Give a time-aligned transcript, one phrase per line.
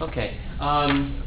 [0.00, 0.38] Okay.
[0.60, 1.22] Um,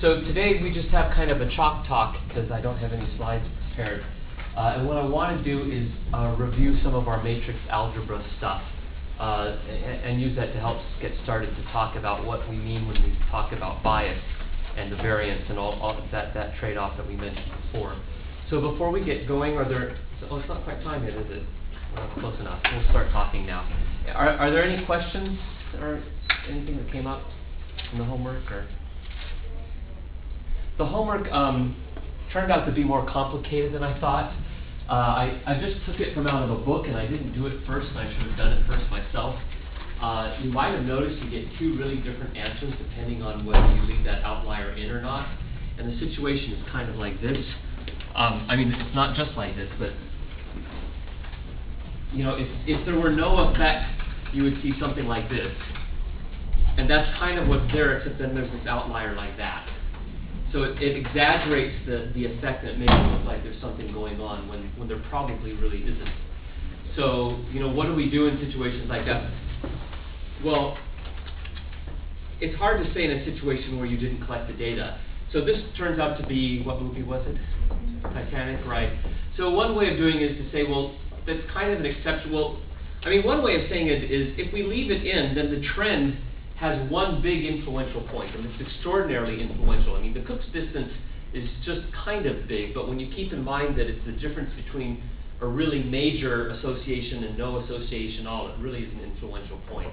[0.00, 3.08] so today we just have kind of a chalk talk because I don't have any
[3.16, 4.04] slides prepared.
[4.56, 8.24] Uh, and what I want to do is uh, review some of our matrix algebra
[8.38, 8.62] stuff
[9.18, 12.86] uh, and, and, use that to help get started to talk about what we mean
[12.86, 14.20] when we talk about bias
[14.76, 18.00] and the variance and all, all that, that trade-off that we mentioned before.
[18.50, 19.96] So before we get going, are there,
[20.30, 21.42] oh, it's not quite time yet, is it?
[21.96, 22.62] Well, close enough.
[22.72, 23.68] We'll start talking now.
[24.14, 25.38] Are, are there any questions
[25.80, 26.02] or
[26.48, 27.22] anything that came up?
[27.92, 28.66] In the homework or?
[30.78, 31.76] The homework um,
[32.32, 34.34] turned out to be more complicated than I thought.
[34.88, 37.46] Uh, I, I just took it from out of a book and I didn't do
[37.46, 39.36] it first and I should have done it first myself.
[40.00, 43.82] Uh, you might have noticed you get two really different answers depending on whether you
[43.82, 45.28] leave that outlier in or not.
[45.78, 47.38] And the situation is kind of like this.
[48.14, 49.92] Um, I mean, it's not just like this, but
[52.12, 53.86] you know, if, if there were no effect,
[54.34, 55.52] you would see something like this.
[56.78, 59.68] And that's kind of what's there, except then there's this outlier like that.
[60.52, 64.20] So it, it exaggerates the, the effect it makes it look like there's something going
[64.20, 66.14] on when, when there probably really isn't.
[66.96, 69.30] So, you know, what do we do in situations like that?
[70.44, 70.76] Well,
[72.40, 75.00] it's hard to say in a situation where you didn't collect the data.
[75.32, 77.36] So this turns out to be, what movie was it?
[78.02, 78.92] Titanic, right.
[79.36, 80.94] So one way of doing is to say, well,
[81.26, 82.60] that's kind of an exceptional,
[83.04, 85.66] I mean, one way of saying it is if we leave it in, then the
[85.74, 86.18] trend
[86.56, 89.96] has one big influential point, and it's extraordinarily influential.
[89.96, 90.92] I mean, the Cook's distance
[91.34, 94.50] is just kind of big, but when you keep in mind that it's the difference
[94.54, 95.02] between
[95.40, 99.92] a really major association and no association at all, it really is an influential point.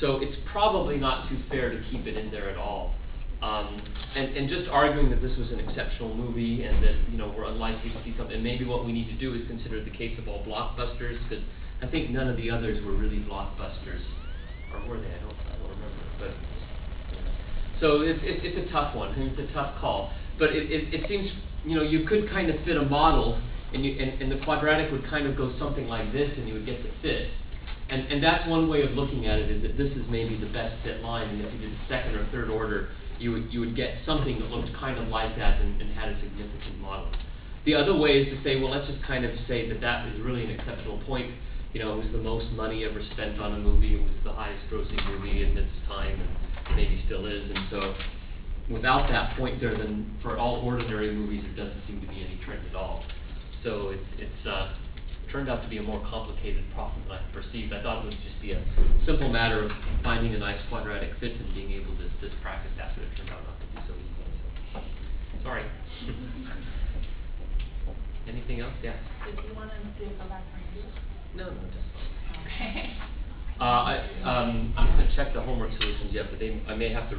[0.00, 2.94] So it's probably not too fair to keep it in there at all.
[3.40, 3.82] Um,
[4.14, 7.44] and, and just arguing that this was an exceptional movie and that you know we're
[7.44, 10.16] unlikely to see something, and maybe what we need to do is consider the case
[10.18, 11.44] of all blockbusters, because
[11.82, 14.02] I think none of the others were really blockbusters.
[14.72, 15.08] Or were they?
[15.08, 15.51] I don't
[16.22, 16.30] but
[17.80, 20.12] so it's, it's, it's a tough one, it's a tough call.
[20.38, 21.28] But it, it, it seems,
[21.66, 23.42] you know, you could kind of fit a model,
[23.74, 26.54] and, you, and, and the quadratic would kind of go something like this, and you
[26.54, 27.28] would get the fit.
[27.90, 30.46] And, and that's one way of looking at it, is that this is maybe the
[30.46, 33.74] best fit line, and if you did second or third order, you would, you would
[33.74, 37.10] get something that looked kind of like that and, and had a significant model.
[37.64, 40.20] The other way is to say, well, let's just kind of say that that is
[40.20, 41.34] really an exceptional point
[41.72, 43.96] you know, it was the most money ever spent on a movie.
[43.96, 47.48] It was the highest grossing movie in its time, and maybe still is.
[47.48, 47.94] And so,
[48.70, 52.38] without that point there, then for all ordinary movies, there doesn't seem to be any
[52.44, 53.02] trend at all.
[53.64, 54.74] So it's it's uh,
[55.32, 57.72] turned out to be a more complicated problem than I perceived.
[57.72, 58.60] I thought it would just be a
[59.06, 59.70] simple matter of
[60.02, 63.30] finding a nice quadratic fit and being able to, to practice that, but it turned
[63.30, 64.12] out not to be so easy.
[64.76, 64.80] So,
[65.42, 65.64] sorry.
[68.28, 68.74] Anything else?
[68.82, 68.96] Yes.
[69.24, 70.44] Did you want to do go back
[71.36, 72.46] no, no, just.
[72.46, 72.92] Okay.
[73.60, 77.08] Uh, I, um, I haven't checked the homework solutions yet, but they, I may have
[77.10, 77.16] to,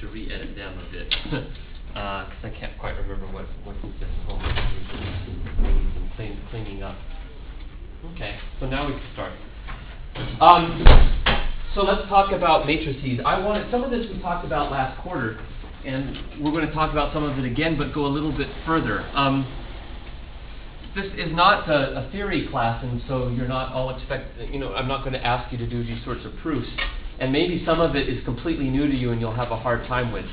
[0.00, 1.12] to re-edit them a bit.
[1.24, 1.44] Because
[1.94, 6.96] uh, I can't quite remember what, what the homework solutions needs some clean, cleaning up.
[8.14, 9.32] Okay, so now we can start.
[10.40, 10.84] Um,
[11.74, 13.20] so let's talk about matrices.
[13.22, 15.38] I wanted, some of this we talked about last quarter,
[15.84, 18.48] and we're going to talk about some of it again, but go a little bit
[18.64, 19.02] further.
[19.14, 19.46] Um,
[20.94, 24.38] this is not a, a, theory class, and so you're not all expect.
[24.50, 26.68] You know, I'm not going to ask you to do these sorts of proofs,
[27.18, 29.86] and maybe some of it is completely new to you, and you'll have a hard
[29.86, 30.26] time with.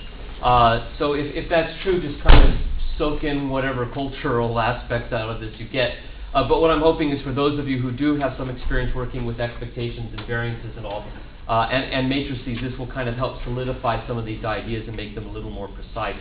[0.43, 2.59] Uh, so if, if that's true, just kind of
[2.97, 5.93] soak in whatever cultural aspects out of this you get.
[6.33, 8.93] Uh, but what I'm hoping is for those of you who do have some experience
[8.95, 11.09] working with expectations and variances and all,
[11.47, 14.95] uh, and, and matrices, this will kind of help solidify some of these ideas and
[14.95, 16.19] make them a little more precise.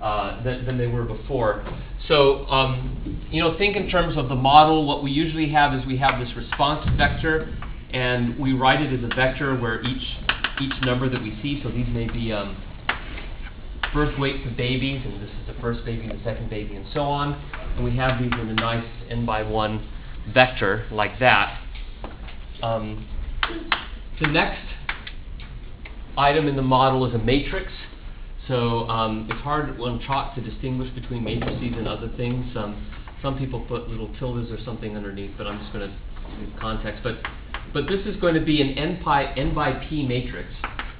[0.00, 1.64] Uh, than, than, they were before.
[2.08, 4.86] So, um, you know, think in terms of the model.
[4.86, 7.56] What we usually have is we have this response vector,
[7.90, 10.02] and we write it as a vector where each
[10.60, 11.60] each number that we see.
[11.62, 12.60] So these may be um,
[13.94, 17.00] birth weights of babies, and this is the first baby, the second baby, and so
[17.00, 17.32] on.
[17.76, 19.88] And we have these in a nice n by one
[20.34, 21.60] vector like that.
[22.62, 23.08] Um,
[24.20, 24.66] the next
[26.18, 27.72] item in the model is a matrix.
[28.48, 32.44] So um, it's hard on chalk to distinguish between matrices and other things.
[32.56, 32.86] Um,
[33.22, 35.96] some people put little tildes or something underneath, but I'm just going to
[36.44, 37.02] give context.
[37.02, 37.16] But,
[37.72, 40.48] but this is going to be an n, pi, n by p matrix.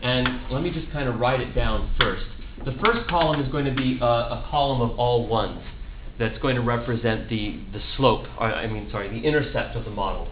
[0.03, 2.25] And let me just kind of write it down first.
[2.65, 5.63] The first column is going to be a, a column of all ones
[6.19, 9.91] that's going to represent the, the slope, or, I mean, sorry, the intercept of the
[9.91, 10.29] model.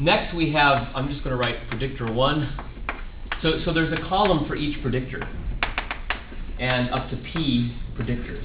[0.00, 2.70] Next we have, I'm just going to write predictor 1.
[3.40, 5.26] So, so there's a column for each predictor
[6.58, 8.44] and up to p predictors.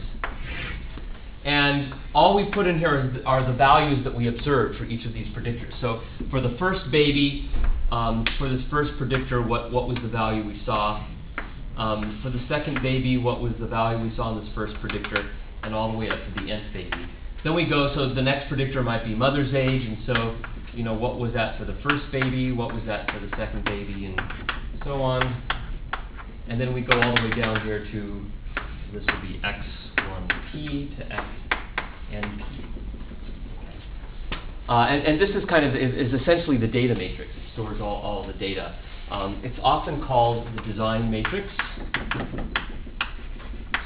[1.46, 5.06] And all we put in here is, are the values that we observed for each
[5.06, 5.72] of these predictors.
[5.80, 7.50] So for the first baby,
[7.92, 11.08] um, for this first predictor, what, what was the value we saw?
[11.78, 15.32] Um, for the second baby, what was the value we saw in this first predictor,
[15.64, 17.08] and all the way up to the nth baby.
[17.44, 20.36] Then we go, so the next predictor might be mother's age, and so,
[20.74, 23.64] you know, what was that for the first baby, what was that for the second
[23.64, 24.20] baby, and
[24.84, 25.42] so on.
[26.50, 28.26] And then we go all the way down here to,
[28.92, 31.04] this would be x1p to
[32.12, 32.42] xnp.
[34.68, 37.32] Uh, and, and this is kind of is, is essentially the data matrix.
[37.32, 38.76] It stores all, all the data.
[39.12, 41.48] Um, it's often called the design matrix.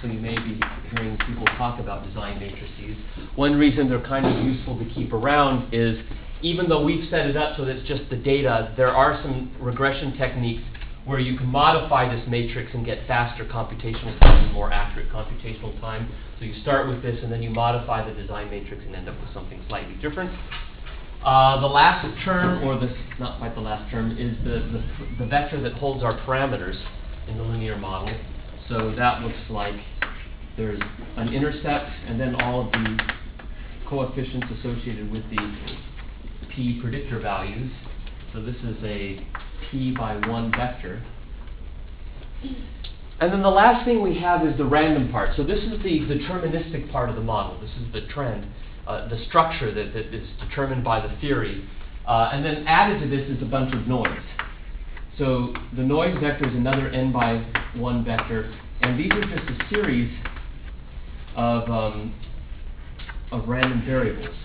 [0.02, 0.60] So you may be
[0.92, 2.98] hearing people talk about design matrices.
[3.36, 5.98] One reason they're kind of useful to keep around is
[6.42, 9.56] even though we've set it up so that it's just the data, there are some
[9.62, 10.64] regression techniques
[11.06, 15.78] where you can modify this matrix and get faster computational time and more accurate computational
[15.82, 16.10] time.
[16.40, 19.20] So you start with this and then you modify the design matrix and end up
[19.20, 20.32] with something slightly different.
[21.24, 24.84] Uh, the last term, or the, not quite the last term, is the, the,
[25.20, 26.76] the vector that holds our parameters
[27.28, 28.14] in the linear model.
[28.70, 29.76] So that looks like
[30.58, 30.82] there's
[31.18, 32.98] an intercept and then all of the
[33.90, 35.56] coefficients associated with the
[36.54, 37.72] p predictor values.
[38.34, 39.26] So this is a
[39.70, 41.04] p by 1 vector.
[43.20, 45.36] And then the last thing we have is the random part.
[45.38, 47.60] So this is the deterministic part of the model.
[47.62, 48.48] This is the trend,
[48.88, 51.68] uh, the structure that, that is determined by the theory.
[52.06, 54.20] Uh, and then added to this is a bunch of noise.
[55.18, 57.46] So the noise vector is another n by
[57.76, 58.54] 1 vector.
[58.82, 60.12] And these are just a series
[61.36, 62.14] of, um,
[63.32, 64.36] of random variables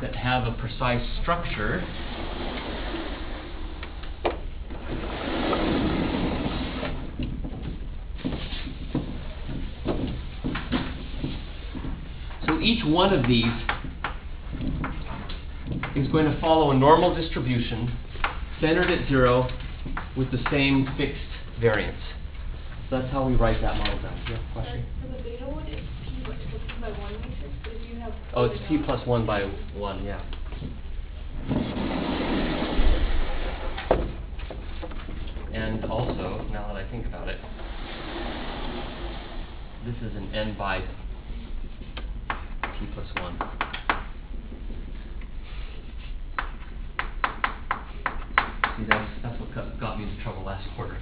[0.00, 1.84] that have a precise structure.
[12.60, 13.46] So each one of these
[15.96, 17.90] is going to follow a normal distribution
[18.60, 19.48] centered at zero
[20.14, 21.20] with the same fixed
[21.58, 22.02] variance.
[22.90, 24.14] So that's how we write that model down.
[24.26, 24.84] Do you have a question?
[24.84, 27.72] Uh, For the beta one, it's p, by- it's a p by one matrix, but
[27.72, 28.12] if you have.
[28.34, 30.20] Oh, it's p plus one by one, yeah.
[35.54, 37.38] And also, now that I think about it,
[39.86, 40.82] this is an n by
[42.94, 43.38] plus one.
[48.76, 50.96] See, that's, that's what got, got me into trouble last quarter.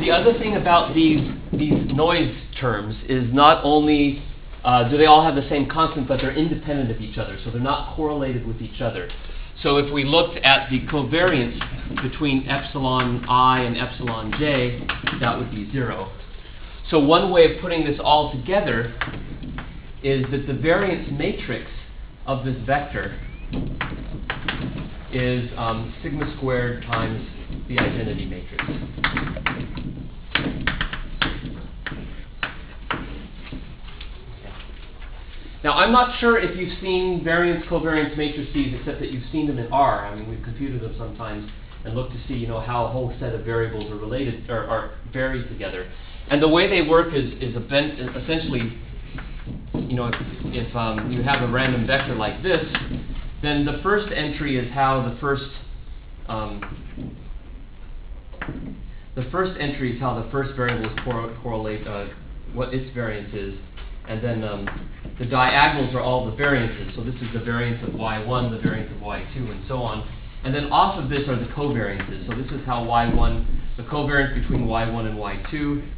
[0.00, 4.22] The other thing about these, these noise terms is not only
[4.64, 7.50] uh, do they all have the same constant, but they're independent of each other, so
[7.50, 9.10] they're not correlated with each other.
[9.62, 14.86] So if we looked at the covariance between epsilon i and epsilon j,
[15.20, 16.12] that would be zero.
[16.90, 18.94] So one way of putting this all together
[20.02, 21.70] is that the variance matrix
[22.26, 23.18] of this vector
[25.12, 27.26] is um, sigma squared times
[27.68, 28.64] the identity matrix.
[35.64, 39.58] Now, I'm not sure if you've seen variance covariance matrices, except that you've seen them
[39.58, 40.06] in R.
[40.06, 41.50] I mean, we've computed them sometimes
[41.84, 44.64] and looked to see, you know, how a whole set of variables are related or
[44.64, 45.90] are varied together.
[46.30, 48.78] And the way they work is is essentially,
[49.74, 50.14] you know, if,
[50.44, 52.64] if um, you have a random vector like this,
[53.42, 55.48] then the first entry is how the first
[56.28, 57.16] um,
[59.14, 62.06] the first entry is how the first variables cor- correlate uh,
[62.52, 63.54] what its variance is,
[64.06, 64.68] and then um,
[65.18, 66.94] the diagonals are all the variances.
[66.94, 70.06] So this is the variance of y1, the variance of y2, and so on.
[70.44, 72.28] And then off of this are the covariances.
[72.28, 75.90] So this is how y1, the covariance between y1 and y2,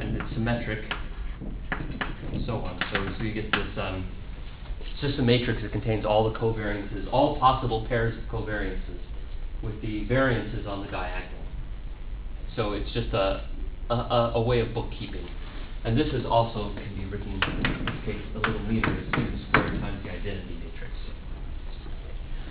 [0.00, 0.84] and it's symmetric,
[2.32, 2.80] and so on.
[2.92, 4.08] So, so you get this, um,
[5.02, 8.98] a matrix that contains all the covariances, all possible pairs of covariances,
[9.62, 11.42] with the variances on the diagonal.
[12.56, 13.48] So it's just a,
[13.90, 15.26] a, a, way of bookkeeping.
[15.84, 19.38] And this is also can be written, in this case, a little neater, as sigma
[19.48, 20.92] squared times the identity matrix.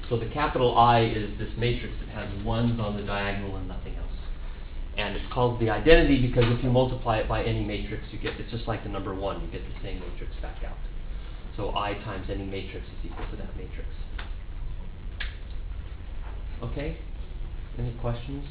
[0.10, 3.96] So the capital I is this matrix that has ones on the diagonal and nothing
[3.96, 4.07] else.
[4.98, 8.39] And it's called the identity because if you multiply it by any matrix, you get,
[8.39, 10.77] it's just like the number one, you get the same matrix back out.
[11.56, 13.89] So I times any matrix is equal to that matrix.
[16.63, 16.98] Okay?
[17.77, 18.44] Any questions?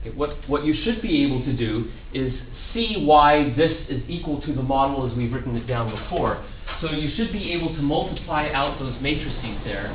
[0.00, 2.32] Okay, what, what you should be able to do is
[2.72, 6.44] see why this is equal to the model as we've written it down before.
[6.80, 9.86] So you should be able to multiply out those matrices there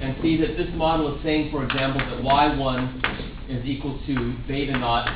[0.00, 4.76] and see that this model is saying, for example, that y1 is equal to beta
[4.76, 5.08] naught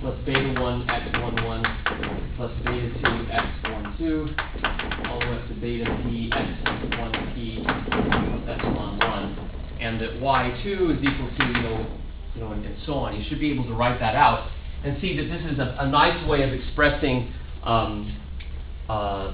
[0.00, 6.30] plus beta 1 x11 plus beta 2 x12 all the way up to beta p
[6.30, 9.50] x1p plus epsilon 1.
[9.80, 11.86] and that y2 is equal to, you know,
[12.34, 13.16] you know, and, and so on.
[13.16, 14.50] You should be able to write that out
[14.84, 18.16] and see that this is a, a nice way of expressing um,
[18.88, 19.32] uh,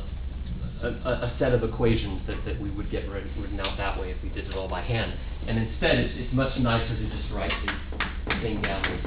[0.83, 4.11] a, a, set of equations that, that we would get written, written out that way
[4.11, 5.14] if we did it all by hand.
[5.47, 9.02] And instead, it's, it's much nicer to just write the thing down as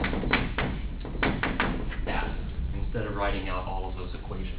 [2.05, 2.35] that,
[2.75, 4.55] instead of writing out all of those equations.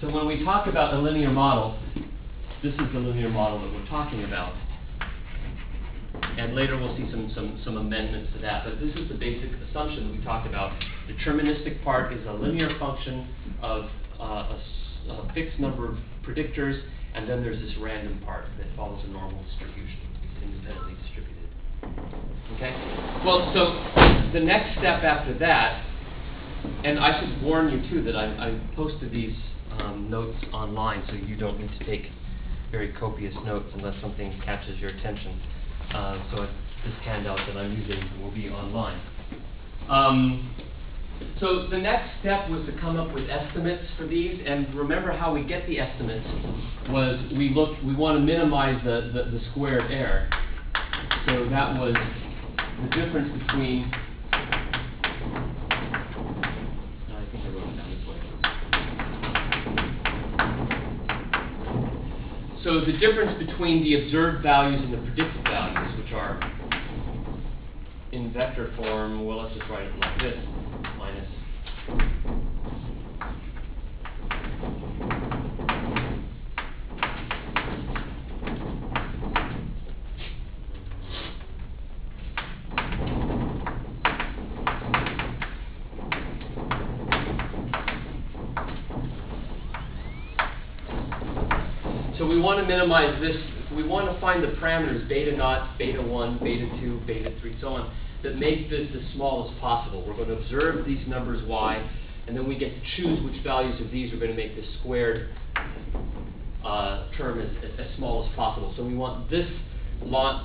[0.00, 1.78] So when we talk about a linear model,
[2.62, 4.54] this is the linear model that we're talking about.
[6.36, 9.50] And later we'll see some, some, some amendments to that, but this is the basic
[9.68, 10.72] assumption that we talked about.
[11.06, 13.28] The deterministic part is a linear function
[13.62, 13.84] of
[14.18, 14.58] uh, a,
[15.10, 15.96] a fixed number of
[16.26, 16.80] predictors,
[17.14, 21.48] and then there's this random part that follows a normal distribution, it's independently distributed.
[22.56, 22.74] Okay?
[23.24, 25.84] Well, so the next step after that,
[26.84, 29.36] and I should warn you too that I, I posted these
[29.78, 32.10] um, notes online, so you don't need to take
[32.70, 35.40] very copious notes unless something catches your attention.
[35.92, 36.42] Uh, so
[36.84, 39.00] this handout that I'm using will be online.
[39.88, 40.54] Um,
[41.40, 45.34] so the next step was to come up with estimates for these, and remember how
[45.34, 46.26] we get the estimates
[46.88, 50.28] was we look, we want to minimize the, the, the squared error.
[51.26, 51.94] So that was
[52.82, 53.92] the difference between.
[62.62, 66.40] So the difference between the observed values and the predicted values, which are
[68.12, 70.38] in vector form, well, let's just write it like this,
[71.86, 71.90] So
[92.26, 93.36] we want to minimize this,
[93.76, 97.68] we want to find the parameters beta naught, beta one, beta two, beta three, so
[97.68, 100.02] on, that make this as small as possible.
[100.06, 101.88] We're going to observe these numbers y,
[102.26, 104.66] and then we get to choose which values of these are going to make this
[104.80, 105.28] squared
[106.64, 108.72] uh, term as, as, small as possible.
[108.76, 109.48] So we want this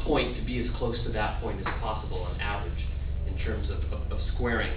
[0.05, 2.85] point to be as close to that point as possible on average
[3.27, 4.71] in terms of, of, of squaring.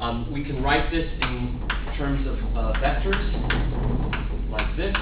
[0.00, 1.60] Um, we can write this in
[1.96, 4.94] terms of uh, vectors like this.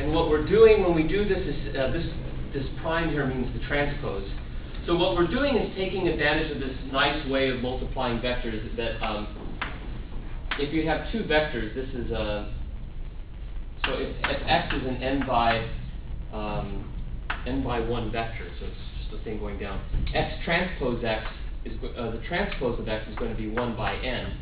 [0.00, 2.06] And what we're doing when we do this is, uh, this,
[2.54, 4.26] this prime here means the transpose.
[4.86, 9.04] So what we're doing is taking advantage of this nice way of multiplying vectors that,
[9.04, 9.28] um,
[10.58, 12.50] if you have two vectors, this is a,
[13.84, 15.68] so if, if x is an n by,
[16.32, 16.90] um,
[17.46, 19.82] n by one vector, so it's just a thing going down,
[20.14, 21.26] x transpose x
[21.66, 24.32] is, uh, the transpose of x is going to be one by n.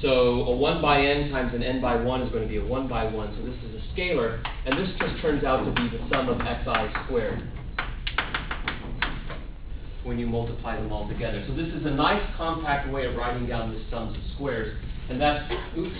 [0.00, 2.64] So a one by n times an n by one is going to be a
[2.64, 5.88] one by one, so this is a scalar, and this just turns out to be
[5.88, 7.42] the sum of xi squared
[10.04, 11.44] when you multiply them all together.
[11.48, 14.78] So this is a nice compact way of writing down the sums of squares,
[15.10, 15.96] and that's, oops,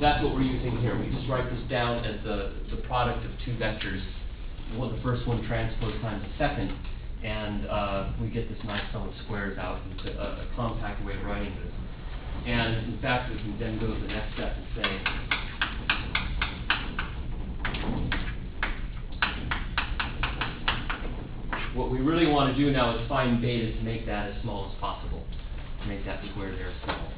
[0.00, 0.98] that's what we're using here.
[0.98, 4.00] We just write this down as the, the product of two vectors,
[4.78, 6.72] well, the first one transpose times the second,
[7.22, 9.80] and uh, we get this nice sum of squares out.
[9.90, 11.72] It's a, a compact way of writing this.
[12.44, 14.98] And in fact, we can then go to the next step and say,
[21.74, 24.70] what we really want to do now is find beta to make that as small
[24.72, 25.24] as possible,
[25.82, 27.12] to make that squared error small.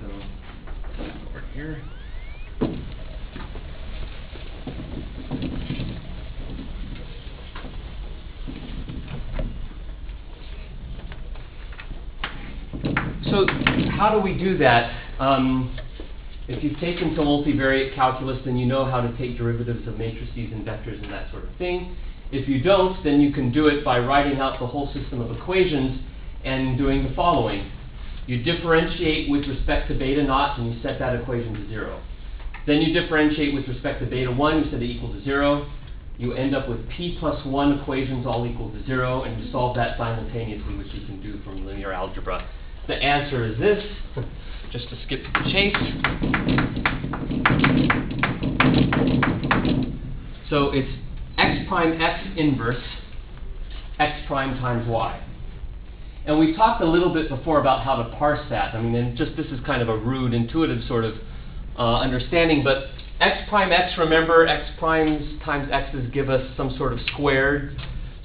[0.00, 0.06] So,
[1.28, 1.82] over here.
[13.28, 13.44] So
[14.06, 14.96] how do we do that?
[15.18, 15.76] Um,
[16.46, 20.52] if you've taken some multivariate calculus, then you know how to take derivatives of matrices
[20.52, 21.96] and vectors and that sort of thing.
[22.30, 25.36] If you don't, then you can do it by writing out the whole system of
[25.36, 26.00] equations
[26.44, 27.68] and doing the following.
[28.28, 32.00] You differentiate with respect to beta naught and you set that equation to zero.
[32.64, 35.68] Then you differentiate with respect to beta 1, you set it equal to 0.
[36.18, 39.74] You end up with p plus 1 equations all equal to 0, and you solve
[39.76, 42.48] that simultaneously, which you can do from linear algebra.
[42.88, 43.82] The answer is this,
[44.70, 45.74] just to skip to the chase.
[50.48, 50.88] So it's
[51.36, 52.82] x prime x inverse
[53.98, 55.20] x prime times y.
[56.26, 58.74] And we talked a little bit before about how to parse that.
[58.74, 61.14] I mean, and just this is kind of a rude, intuitive sort of
[61.78, 62.86] uh, understanding, but
[63.20, 67.76] x prime x, remember x primes times x's give us some sort of squared.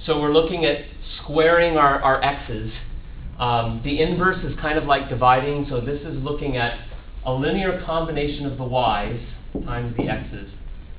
[0.06, 0.84] So we're looking at
[1.22, 2.72] squaring our, our x's.
[3.42, 6.78] Um, the inverse is kind of like dividing, so this is looking at
[7.26, 9.20] a linear combination of the y's
[9.64, 10.48] times the x's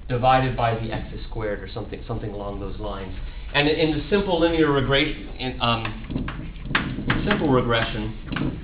[0.10, 3.16] divided by the x squared or something, something along those lines.
[3.54, 8.60] And in the simple linear regression, um, simple regression,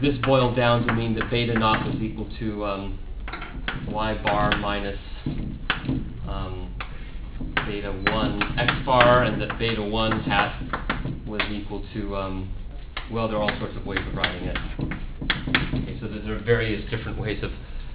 [0.00, 2.98] this boiled down to mean that beta naught was equal to um,
[3.88, 5.00] y bar minus
[6.28, 6.73] um,
[7.66, 10.62] beta 1 x bar, and that beta 1 hat
[11.26, 12.52] was equal to, um,
[13.10, 14.58] well, there are all sorts of ways of writing it.
[15.74, 17.52] Okay, so there are various different ways of,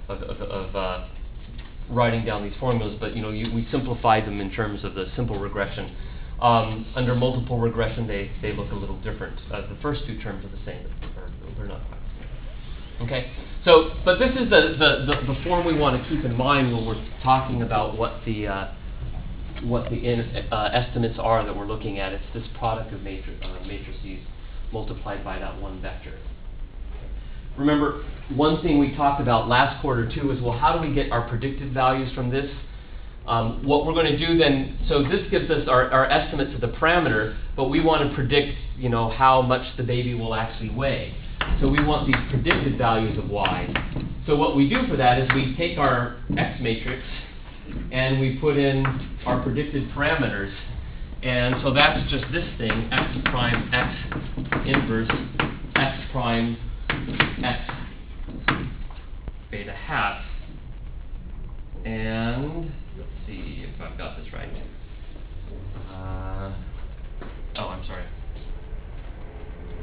[0.08, 1.08] of, of, of uh,
[1.90, 5.06] writing down these formulas, but you know, you, we simplified them in terms of the
[5.16, 5.94] simple regression.
[6.40, 9.38] Um, under multiple regression, they, they look a little different.
[9.52, 13.06] Uh, the first two terms are the same, but they're, they're not quite the same.
[13.06, 13.32] Okay,
[13.64, 16.72] so, but this is the, the, the, the form we want to keep in mind
[16.72, 18.74] when we're talking about what the, uh,
[19.62, 22.12] what the in, uh, estimates are that we're looking at.
[22.12, 24.24] It's this product of matri uh, matrices
[24.72, 26.18] multiplied by that one vector.
[27.56, 31.10] Remember, one thing we talked about last quarter too is, well, how do we get
[31.10, 32.50] our predicted values from this?
[33.26, 36.60] Um, what we're going to do then, so this gives us our, our estimates of
[36.60, 40.70] the parameter, but we want to predict, you know, how much the baby will actually
[40.70, 41.14] weigh.
[41.60, 43.68] So we want these predicted values of y.
[44.26, 47.02] So what we do for that is we take our x matrix
[47.92, 48.84] and we put in
[49.26, 50.52] our predicted parameters.
[51.22, 53.94] And so that's just this thing, x prime x
[54.66, 55.10] inverse
[55.74, 56.56] x prime
[57.44, 57.70] x
[59.50, 60.22] beta hat.
[61.84, 64.48] And let's see if I've got this right.
[65.90, 66.52] Uh,
[67.58, 68.04] oh, I'm sorry.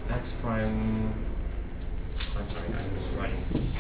[0.09, 1.13] x prime,
[2.35, 3.73] I'm sorry, I'm just writing.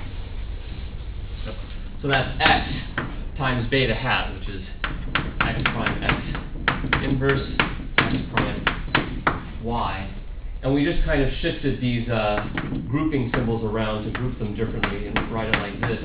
[1.45, 1.53] So,
[2.03, 4.63] so that's x times beta hat, which is
[5.41, 7.47] x prime x inverse
[7.99, 10.11] x prime y.
[10.63, 12.47] And we just kind of shifted these uh,
[12.89, 16.03] grouping symbols around to group them differently and write it like this.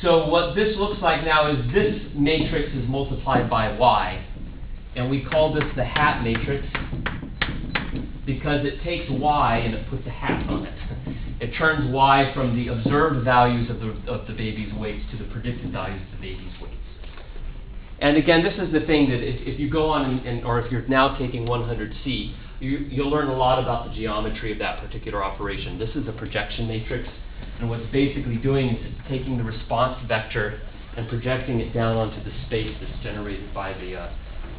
[0.00, 4.26] So what this looks like now is this matrix is multiplied by y.
[4.94, 6.66] And we call this the hat matrix
[8.26, 10.74] because it takes y and it puts a hat on it.
[11.40, 15.24] It turns y from the observed values of the, of the baby's weights to the
[15.24, 16.76] predicted values of the baby's weights.
[18.00, 20.60] And again, this is the thing that if, if you go on, and, and, or
[20.60, 24.80] if you're now taking 100C, you, you'll learn a lot about the geometry of that
[24.80, 25.78] particular operation.
[25.78, 27.08] This is a projection matrix,
[27.60, 30.60] and what's basically doing is it's taking the response vector
[30.96, 34.12] and projecting it down onto the space that's generated by the, uh,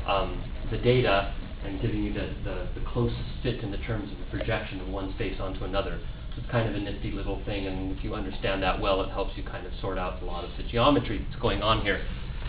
[0.08, 4.18] um, the data and giving you the, the, the, closest fit in the terms of
[4.18, 6.00] the projection of one space onto another.
[6.36, 9.10] So it's kind of a nifty little thing, and if you understand that well, it
[9.12, 12.06] helps you kind of sort out a lot of the geometry that's going on here.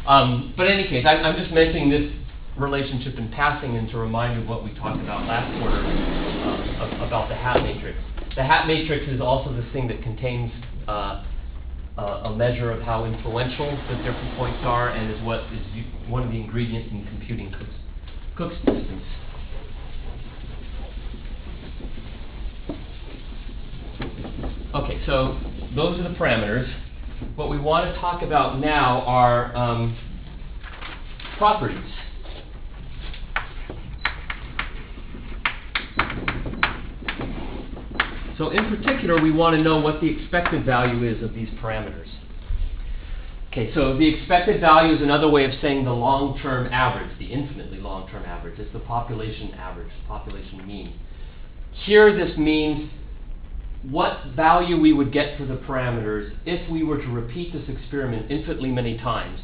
[0.06, 2.12] Um, but in any case, I, I'm just mentioning this
[2.58, 7.06] relationship in passing and to remind you of what we talked about last quarter uh,
[7.06, 7.98] about the hat matrix.
[8.36, 10.50] The hat matrix is also this thing that contains
[10.86, 11.24] uh,
[11.96, 16.22] uh, a measure of how influential the different points are and is what is one
[16.22, 17.74] of the ingredients in computing Cook's,
[18.36, 19.04] Cook's distance.
[24.74, 25.38] Okay, so
[25.76, 26.68] those are the parameters.
[27.36, 29.96] What we want to talk about now are um,
[31.38, 31.78] properties.
[38.38, 42.08] So in particular, we want to know what the expected value is of these parameters.
[43.50, 47.78] Okay, so the expected value is another way of saying the long-term average, the infinitely
[47.78, 48.58] long-term average.
[48.58, 50.98] It's the population average, population mean.
[51.70, 52.90] Here, this means
[53.82, 58.30] what value we would get for the parameters if we were to repeat this experiment
[58.30, 59.38] infinitely many times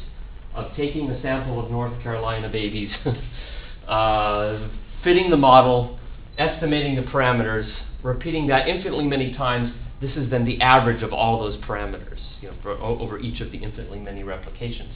[0.53, 2.91] of taking a sample of North Carolina babies,
[3.87, 4.67] uh,
[5.03, 5.97] fitting the model,
[6.37, 7.71] estimating the parameters,
[8.03, 9.73] repeating that infinitely many times.
[10.01, 13.51] This is then the average of all those parameters you know, for, over each of
[13.51, 14.93] the infinitely many replications.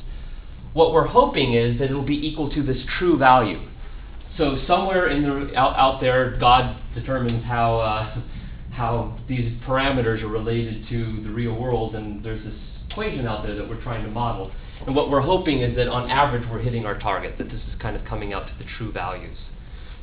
[0.74, 3.62] What we're hoping is that it'll be equal to this true value.
[4.38, 8.22] So somewhere in the out, out there, God determines how uh,
[8.74, 12.54] how these parameters are related to the real world, and there's this
[12.90, 14.52] equation out there that we're trying to model.
[14.86, 17.82] And what we're hoping is that on average we're hitting our target, that this is
[17.82, 19.38] kind of coming out to the true values.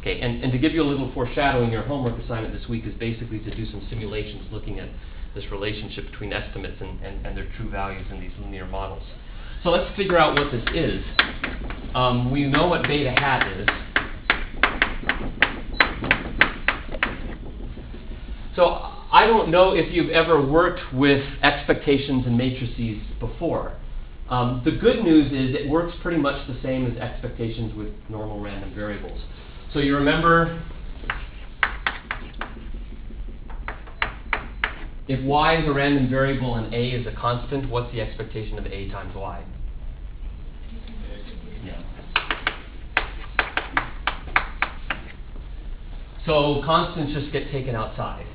[0.02, 2.94] Okay, and, and to give you a little foreshadowing, your homework assignment this week is
[2.94, 4.88] basically to do some simulations looking at
[5.32, 9.04] this relationship between estimates and, and, and their true values in these linear models.
[9.62, 11.04] So let's figure out what this is.
[11.94, 13.68] Um, we know what beta hat is.
[18.56, 18.64] So
[19.12, 23.76] I don't know if you've ever worked with expectations and matrices before.
[24.28, 28.40] Um, the good news is it works pretty much the same as expectations with normal
[28.40, 29.20] random variables.
[29.72, 30.62] So you remember
[35.08, 38.66] if y is a random variable and a is a constant, what's the expectation of
[38.66, 39.42] a times y?
[46.24, 48.26] So constants just get taken outside.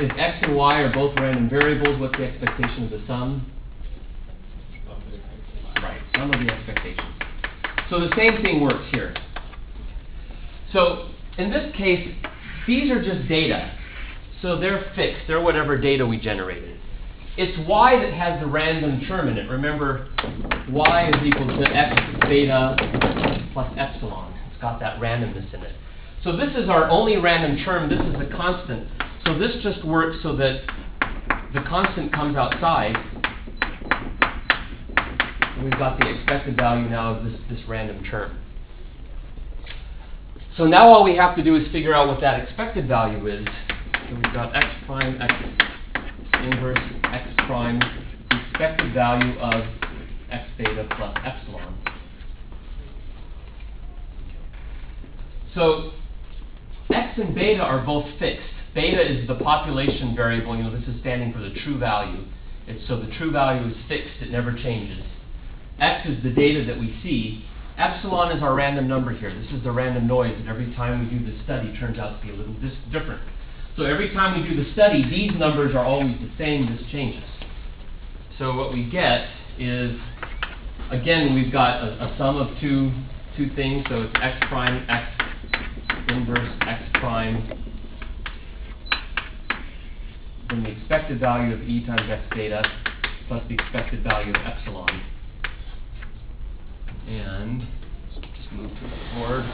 [0.00, 3.52] If x and y are both random variables, what's the expectation of the sum?
[5.76, 7.06] Right, sum of the expectations.
[7.90, 9.14] So the same thing works here.
[10.72, 12.14] So in this case,
[12.66, 13.74] these are just data.
[14.42, 16.78] So they're fixed, they're whatever data we generated.
[17.36, 19.48] It's y that has the random term in it.
[19.48, 20.08] Remember,
[20.68, 22.76] y is equal to x beta
[23.52, 24.34] plus epsilon.
[24.50, 25.74] It's got that randomness in it.
[26.24, 27.88] So this is our only random term.
[27.88, 28.88] This is a constant.
[29.24, 30.62] So this just works so that
[31.54, 32.96] the constant comes outside.
[35.62, 38.36] We've got the expected value now of this, this random term.
[40.58, 43.46] So now all we have to do is figure out what that expected value is.
[43.92, 45.32] So we've got x prime, x
[46.42, 47.80] inverse, x prime,
[48.28, 49.64] expected value of
[50.32, 51.78] x beta plus epsilon.
[55.54, 55.92] So
[56.92, 58.42] x and beta are both fixed.
[58.74, 60.56] Beta is the population variable.
[60.56, 62.24] You know, this is standing for the true value.
[62.66, 64.20] It's, so the true value is fixed.
[64.20, 65.04] It never changes.
[65.78, 67.44] X is the data that we see.
[67.78, 69.32] Epsilon is our random number here.
[69.32, 72.26] This is the random noise that every time we do the study turns out to
[72.26, 72.54] be a little
[72.90, 73.22] different.
[73.76, 76.66] So every time we do the study, these numbers are always the same.
[76.66, 77.22] This changes.
[78.36, 79.96] So what we get is,
[80.90, 82.92] again, we've got a, a sum of two,
[83.36, 83.86] two things.
[83.88, 85.12] So it's x prime, x
[86.08, 87.68] inverse x prime
[90.48, 92.62] then the expected value of e times x beta
[93.28, 95.02] plus the expected value of epsilon.
[97.08, 97.62] And
[98.12, 99.44] just move to the board.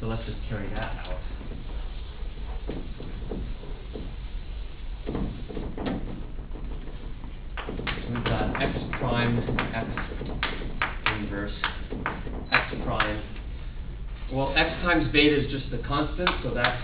[0.00, 1.18] So let's just carry that out.
[5.06, 5.12] So
[8.08, 9.38] we've got x prime,
[9.74, 9.90] x
[11.18, 11.52] inverse,
[12.50, 13.22] x prime.
[14.32, 16.80] Well, x times beta is just a constant, so that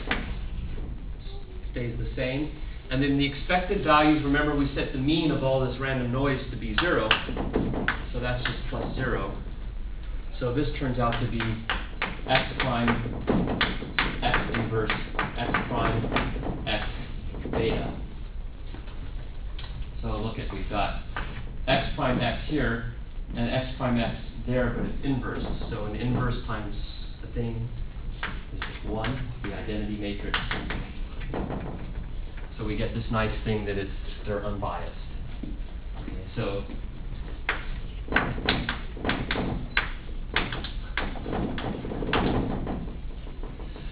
[1.72, 2.52] stays the same.
[2.90, 6.40] And then the expected values, remember we set the mean of all this random noise
[6.50, 7.08] to be zero,
[8.12, 9.36] so that's just plus zero.
[10.40, 11.40] So this turns out to be
[12.26, 12.88] x prime,
[14.22, 16.88] x inverse, x prime, x
[17.50, 17.94] beta.
[20.00, 21.02] So look at, we've got
[21.66, 22.94] x prime x here,
[23.36, 25.44] and x prime x there, but it's inverse.
[25.70, 26.74] So an inverse times
[27.22, 27.68] a thing
[28.54, 30.38] is just one, the identity matrix.
[32.58, 33.90] So we get this nice thing that it's
[34.26, 34.92] they're unbiased.
[36.02, 36.64] Okay, so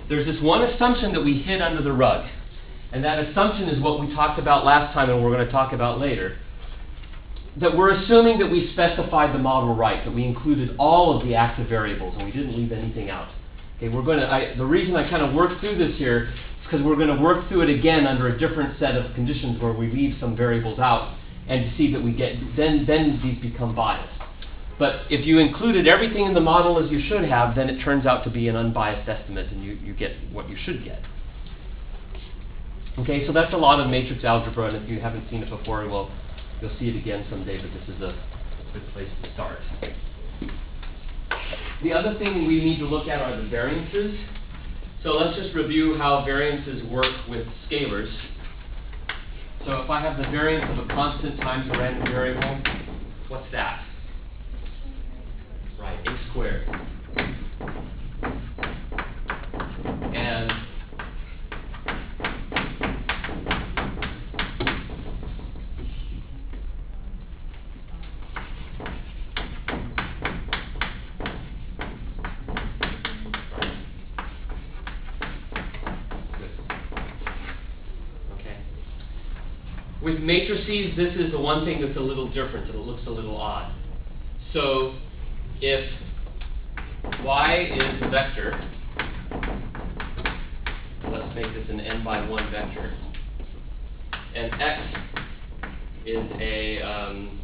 [0.08, 2.28] there's this one assumption that we hid under the rug.
[2.92, 5.72] And that assumption is what we talked about last time and we're going to talk
[5.72, 6.38] about later.
[7.60, 11.34] That we're assuming that we specified the model right, that we included all of the
[11.34, 13.28] active variables and we didn't leave anything out.
[13.76, 16.82] Okay, we're going to, the reason I kind of work through this here is because
[16.82, 19.90] we're going to work through it again under a different set of conditions where we
[19.90, 24.12] leave some variables out and see that we get, then, then these become biased.
[24.78, 28.06] But if you included everything in the model as you should have, then it turns
[28.06, 31.02] out to be an unbiased estimate and you, you get what you should get.
[32.98, 35.86] Okay, so that's a lot of matrix algebra, and if you haven't seen it before,
[35.86, 36.10] well,
[36.62, 38.18] you'll see it again someday, but this is a
[38.72, 39.58] good place to start.
[41.82, 44.18] The other thing we need to look at are the variances.
[45.02, 48.12] So let's just review how variances work with scalars.
[49.64, 52.62] So if I have the variance of a constant times a random variable,
[53.28, 53.84] what's that?
[55.78, 56.66] Right, a squared.
[60.14, 60.50] And
[78.34, 78.56] Okay.
[80.02, 83.10] With matrices, this is the one thing that's a little different, and it looks a
[83.10, 83.72] little odd.
[84.52, 84.94] So
[85.60, 85.88] if
[87.22, 88.60] y is a vector,
[91.08, 92.92] let's make this an n by 1 vector.
[94.34, 94.82] and x
[96.04, 97.40] is a um,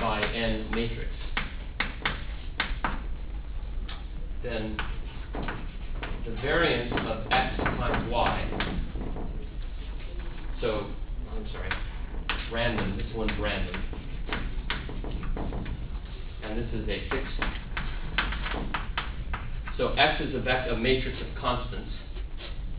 [0.00, 1.10] by n matrix,
[4.42, 4.76] then
[6.24, 8.76] the variance of x times y.
[10.60, 10.85] So,
[12.52, 13.82] random, this one's random.
[16.42, 17.40] And this is a fixed.
[19.76, 21.90] So x is a a matrix of constants.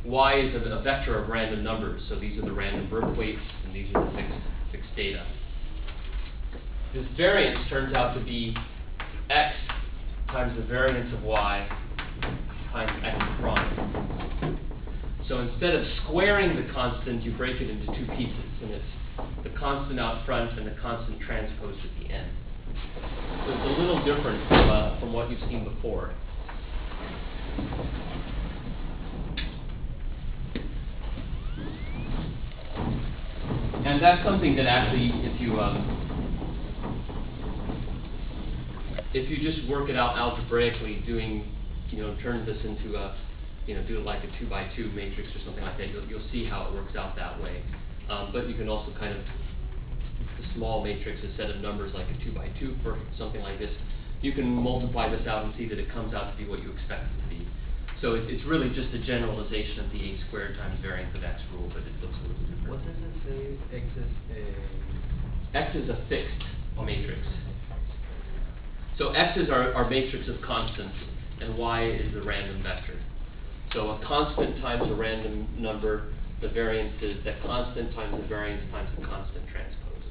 [0.05, 3.41] Y is a, a vector of random numbers, so these are the random birth weights
[3.65, 4.39] and these are the fixed,
[4.71, 5.25] fixed data.
[6.93, 8.55] This variance turns out to be
[9.29, 9.55] x
[10.29, 11.67] times the variance of y
[12.71, 14.59] times x prime.
[15.27, 18.85] So instead of squaring the constant, you break it into two pieces, and it's
[19.43, 22.31] the constant out front and the constant transposed at the end.
[23.45, 26.13] So it's a little different from, uh, from what you've seen before.
[33.85, 35.97] And that's something that actually, if you, um,
[39.13, 41.51] if you just work it out algebraically, doing,
[41.89, 43.15] you know, turn this into a,
[43.65, 46.05] you know, do it like a two by two matrix or something like that, you'll,
[46.05, 47.63] you'll see how it works out that way.
[48.09, 49.23] Um, but you can also kind of,
[50.39, 53.59] the small matrix, a set of numbers like a two by two for something like
[53.59, 53.71] this,
[54.21, 56.71] you can multiply this out and see that it comes out to be what you
[56.71, 57.47] expect it to be.
[58.01, 61.41] So it's, it's really just a generalization of the a squared times variance of x
[61.53, 62.69] rule, but it looks a little different.
[62.69, 65.57] What does it say X is a?
[65.57, 66.43] X is a fixed
[66.77, 67.25] matrix.
[68.97, 70.95] So X is our, our matrix of constants,
[71.41, 72.99] and Y is the random vector.
[73.73, 78.63] So a constant times a random number, the variance is that constant times the variance
[78.71, 80.03] times the constant transpose.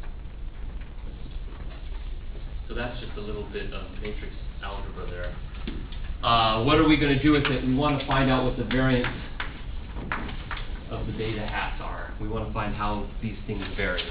[2.69, 5.37] So that's just a little bit of matrix algebra there.
[6.23, 7.65] Uh, what are we gonna do with it?
[7.65, 9.07] We wanna find out what the variance
[10.91, 12.15] of the beta hats are.
[12.21, 14.03] We want to find how these things vary.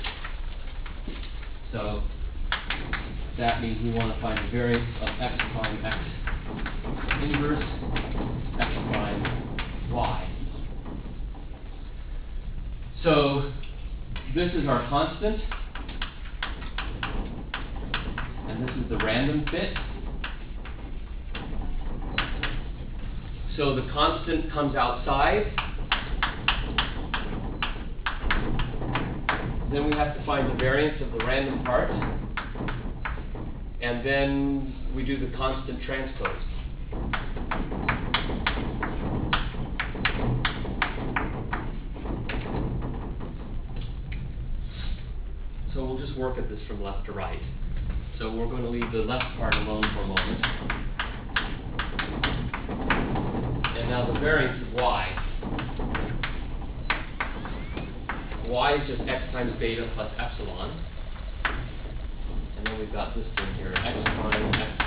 [1.71, 2.03] So
[3.37, 5.97] that means we want to find the variance of x prime x
[7.23, 7.63] inverse
[8.59, 10.34] x prime y.
[13.03, 13.51] So
[14.33, 15.39] this is our constant,
[18.49, 19.73] and this is the random fit.
[23.57, 25.53] So the constant comes outside,
[29.75, 31.91] Then we have to find the variance of the random part.
[33.81, 36.54] And then we do the constant transposed.
[46.25, 47.39] Work at this from left to right.
[48.17, 50.43] So we're going to leave the left part alone for a moment.
[53.77, 55.07] And now the variance of y.
[58.47, 60.75] y is just x times beta plus epsilon.
[62.57, 64.81] And then we've got this thing here, x prime, x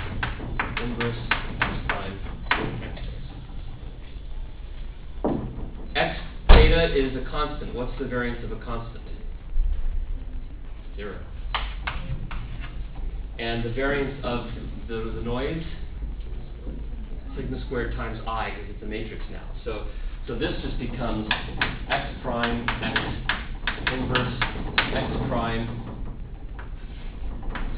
[0.83, 1.15] inverse,
[1.61, 2.19] x prime,
[2.81, 3.15] transpose.
[5.95, 7.73] x beta is a constant.
[7.73, 9.05] What's the variance of a constant?
[10.99, 11.28] Zero.
[13.39, 14.47] And the variance of
[14.89, 15.63] the, the noise?
[17.35, 19.49] Sigma squared times i, because it's a matrix now.
[19.63, 19.87] So,
[20.27, 21.27] so this just becomes
[21.89, 22.99] x prime, x
[23.93, 24.33] inverse
[24.93, 25.89] x prime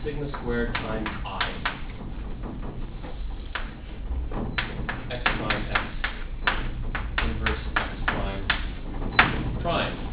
[0.03, 1.53] sigma squared times i
[5.11, 5.81] x prime x
[7.23, 8.47] inverse x prime
[9.61, 10.07] prime.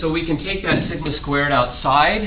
[0.00, 2.20] So we can take that sigma squared outside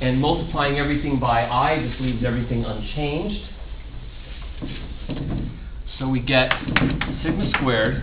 [0.00, 3.44] and multiplying everything by i just leaves everything unchanged.
[5.98, 6.50] So we get
[7.22, 8.02] sigma squared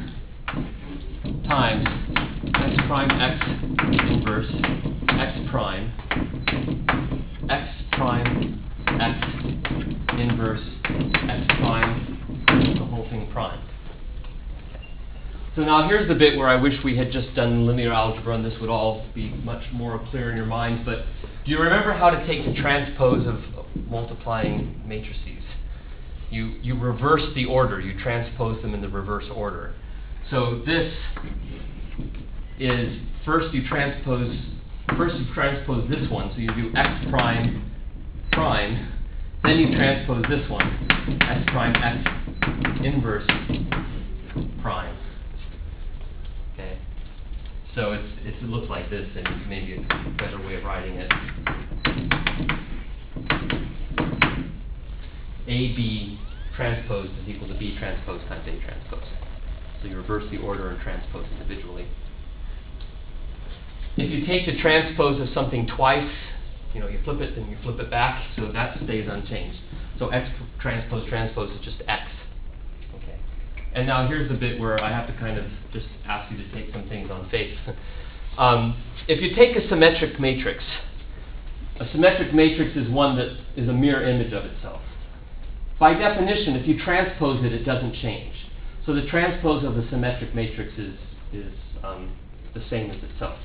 [1.47, 1.87] times
[2.53, 3.43] x prime x
[4.07, 4.53] inverse
[5.17, 5.91] x prime
[7.49, 8.63] x prime
[9.01, 9.27] x
[10.19, 10.61] inverse
[11.27, 13.67] x prime the whole thing prime.
[15.57, 18.45] So now here's the bit where I wish we had just done linear algebra and
[18.45, 20.99] this would all be much more clear in your minds, but
[21.43, 23.39] do you remember how to take the transpose of
[23.89, 25.43] multiplying matrices?
[26.29, 29.73] You, you reverse the order, you transpose them in the reverse order.
[30.29, 30.93] So this
[32.59, 34.37] is first you transpose
[34.95, 37.71] first you transpose this one, so you do x prime
[38.31, 38.93] prime,
[39.41, 43.25] then you transpose this one, x prime x inverse
[44.61, 44.96] prime.
[47.77, 51.11] So it's, it's it looks like this, and maybe a better way of writing it.
[55.47, 56.19] AB
[56.55, 59.05] transpose is equal to B transpose times A transpose.
[59.79, 61.85] So you reverse the order and transpose individually.
[63.95, 66.11] If you take the transpose of something twice,
[66.73, 69.59] you know, you flip it, then you flip it back, so that stays unchanged.
[69.99, 70.27] So x
[70.59, 72.09] transpose transpose is just x.
[73.73, 76.51] And now here's the bit where I have to kind of just ask you to
[76.51, 77.57] take some things on faith.
[78.37, 80.63] um, if you take a symmetric matrix,
[81.79, 84.81] a symmetric matrix is one that is a mirror image of itself.
[85.79, 88.33] By definition, if you transpose it, it doesn't change.
[88.85, 90.95] So the transpose of the symmetric matrix is,
[91.31, 91.53] is
[91.83, 92.15] um,
[92.53, 93.37] the same as itself.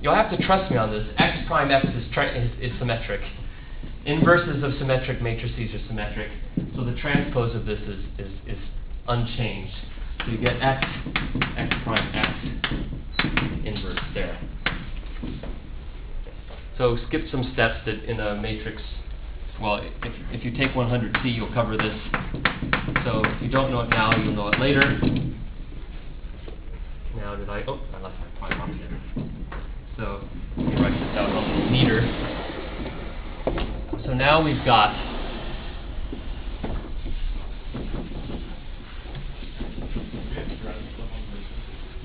[0.00, 1.06] You'll have to trust me on this.
[1.16, 3.22] X prime x is, is, is symmetric.
[4.04, 6.30] Inverses of symmetric matrices are symmetric.
[6.74, 8.58] So the transpose of this is, is, is
[9.06, 9.74] unchanged.
[10.24, 10.84] So you get x,
[11.56, 12.38] x prime x
[13.64, 14.40] inverse there.
[16.78, 18.82] So skip some steps that in a matrix,
[19.60, 21.96] well, if, if you take 100C, you'll cover this.
[23.04, 24.98] So if you don't know it now, you'll know it later.
[27.16, 28.70] Now did I, oh, I left my prime off.
[29.96, 32.41] So let me write this out a little neater.
[34.04, 34.92] So now we've got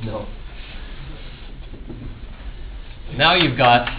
[0.03, 0.27] no.
[3.15, 3.89] Now you've got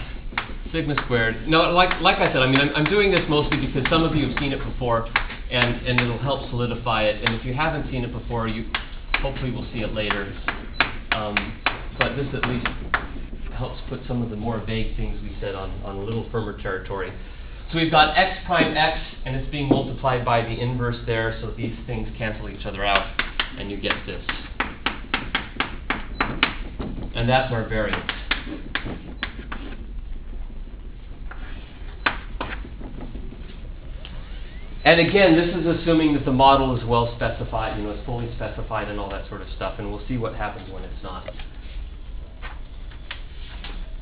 [0.71, 1.47] sigma squared.
[1.49, 4.15] No, like like I said, I mean I'm, I'm doing this mostly because some of
[4.15, 5.05] you have seen it before,
[5.51, 7.21] and and it'll help solidify it.
[7.23, 8.71] And if you haven't seen it before, you
[9.15, 10.33] hopefully will see it later.
[11.11, 11.61] Um,
[11.99, 12.67] but this at least
[13.53, 16.57] helps put some of the more vague things we said on, on a little firmer
[16.61, 17.11] territory.
[17.71, 21.51] So we've got x prime x, and it's being multiplied by the inverse there, so
[21.51, 23.05] these things cancel each other out,
[23.59, 24.23] and you get this.
[27.13, 28.11] And that's our variance.
[34.83, 38.33] And again, this is assuming that the model is well specified, you know, it's fully
[38.35, 41.29] specified and all that sort of stuff, and we'll see what happens when it's not.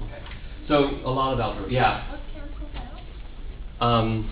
[0.04, 0.22] Okay.
[0.70, 2.18] So a lot of algebra, yeah.
[3.80, 4.30] Um,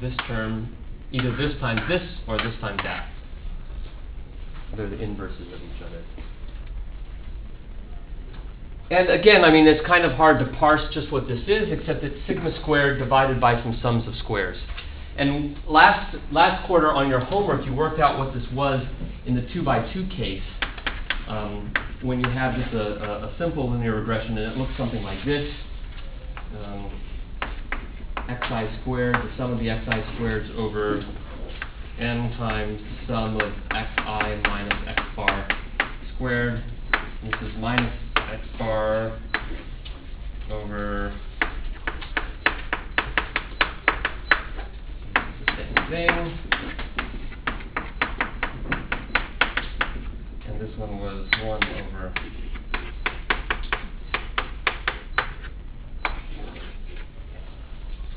[0.00, 0.74] this term,
[1.12, 3.08] either this times this or this times that.
[4.76, 6.02] They're the inverses of each other.
[8.90, 12.04] And again, I mean, it's kind of hard to parse just what this is, except
[12.04, 14.58] it's sigma squared divided by some sums of squares.
[15.16, 18.84] And last, last quarter on your homework, you worked out what this was
[19.26, 20.42] in the 2 by 2 case,
[21.28, 25.02] um, when you have just a, a, a simple linear regression, and it looks something
[25.02, 25.50] like this.
[26.62, 27.00] Um,
[28.28, 31.04] xi squared, the sum of the xi squareds over
[31.98, 35.48] n times sum of xi minus x bar
[36.14, 36.64] squared.
[37.22, 39.18] This is minus x bar
[40.50, 41.14] over.
[45.14, 46.38] The same thing.
[50.46, 52.14] And this one was 1 over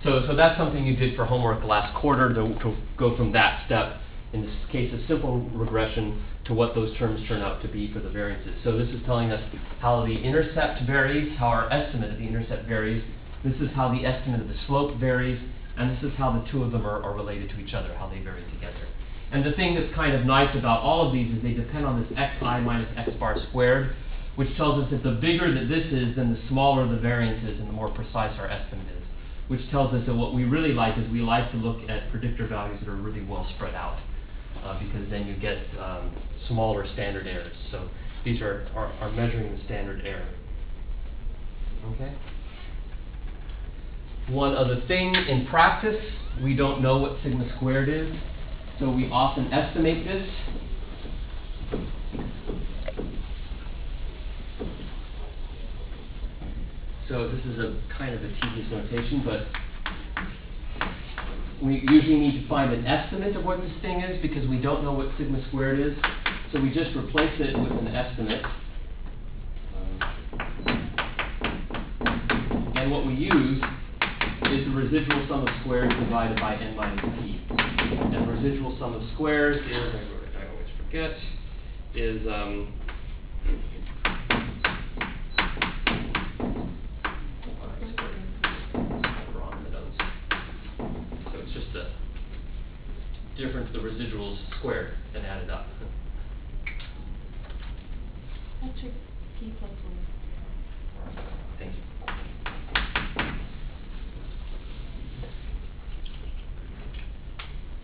[0.04, 3.66] So, so that's something you did for homework last quarter to, to go from that
[3.66, 4.00] step,
[4.32, 8.00] in this case of simple regression, to what those terms turn out to be for
[8.00, 8.54] the variances.
[8.64, 9.42] So this is telling us
[9.80, 13.04] how the intercept varies, how our estimate of the intercept varies.
[13.44, 15.42] This is how the estimate of the slope varies,
[15.78, 18.08] and this is how the two of them are, are related to each other, how
[18.08, 18.88] they vary together.
[19.32, 22.00] And the thing that's kind of nice about all of these is they depend on
[22.00, 23.96] this xi minus x bar squared,
[24.36, 27.60] which tells us that the bigger that this is, then the smaller the variance is
[27.60, 29.07] and the more precise our estimate is
[29.48, 32.48] which tells us that what we really like is we like to look at predictor
[32.48, 34.00] values that are really well spread out,
[34.64, 36.16] uh, because then you get um,
[36.48, 37.56] smaller standard errors.
[37.72, 37.90] So
[38.26, 40.28] these are, are, are measuring the standard error.
[41.94, 42.14] Okay?
[44.30, 46.04] One other thing, in practice,
[46.44, 48.14] we don't know what sigma squared is,
[48.80, 50.30] so we often estimate this.
[57.10, 59.48] So this is a kind of a tedious notation, but
[61.64, 64.84] we usually need to find an estimate of what this thing is because we don't
[64.84, 65.98] know what sigma squared is.
[66.52, 68.44] So we just replace it with an estimate.
[72.76, 73.64] And what we use
[74.44, 77.42] is the residual sum of squares divided by n minus p.
[77.50, 79.96] And the residual sum of squares is,
[80.36, 81.18] I I always forget,
[81.96, 82.74] is um,
[91.38, 91.88] So it's just the
[93.38, 95.68] difference the residuals squared and added up.
[98.62, 98.92] That's your
[99.40, 100.08] P plus one.
[101.60, 101.82] Thank you.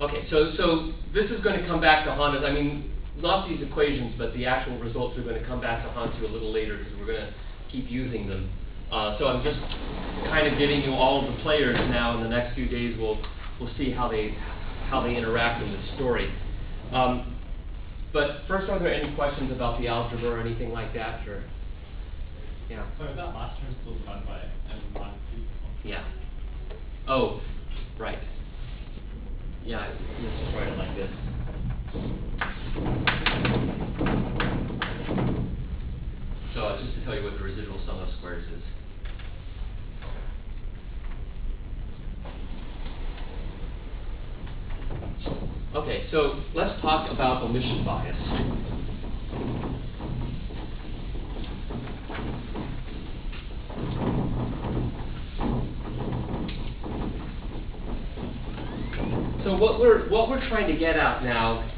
[0.02, 3.62] Okay, so, so this is gonna come back to haunt us, I mean, not these
[3.62, 6.78] equations, but the actual results are gonna come back to haunt you a little later,
[6.78, 7.34] because we're gonna
[7.72, 8.50] keep using them.
[8.92, 9.60] Uh, so I'm just
[10.26, 13.18] kind of giving you all of the players now, in the next few days, we'll,
[13.60, 14.36] we'll see how they,
[14.94, 16.32] how they interact in this story.
[16.92, 17.36] Um,
[18.14, 21.44] but first, are there any questions about the algebra or anything like that, or?
[22.70, 22.86] Yeah.
[23.00, 25.42] So that last term still divided by m minus two?
[25.90, 26.06] Yeah.
[27.08, 27.42] Oh,
[27.98, 28.20] right.
[29.66, 31.10] Yeah, let's just write it like this.
[36.54, 38.62] So just to tell you what the residual sum of squares is.
[45.76, 48.16] Okay, so let's talk about omission bias.
[59.44, 61.70] So what we're what we're trying to get at now,